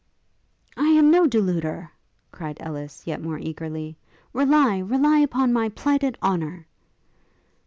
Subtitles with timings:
[0.77, 1.91] 'I am no deluder!'
[2.31, 3.99] cried Ellis, yet more eagerly:
[4.33, 6.65] 'Rely, rely upon my plighted honour!'